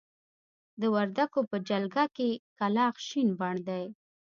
د 0.79 0.83
وردکو 0.95 1.39
په 1.49 1.57
جلګه 1.69 2.05
کې 2.15 2.29
کلاخ 2.59 2.95
شين 3.07 3.29
بڼ 3.39 3.55
دی. 3.67 3.85